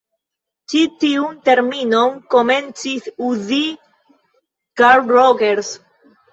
Ĉi 0.71 0.79
tiun 1.03 1.35
terminon 1.49 2.17
komencis 2.37 3.11
uzi 3.29 3.61
Carl 4.83 5.17
Rogers. 5.21 5.75